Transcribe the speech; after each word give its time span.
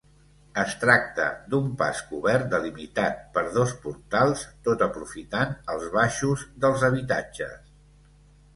Es 0.59 0.71
tracta 0.83 1.25
d’un 1.53 1.67
pas 1.81 1.99
cobert 2.13 2.47
delimitat 2.53 3.21
per 3.37 3.43
dos 3.59 3.75
portals 3.85 4.47
tot 4.71 4.83
aprofitant 4.89 5.55
els 5.77 5.89
baixos 5.99 6.49
dels 6.65 6.91
habitatges. 6.91 7.57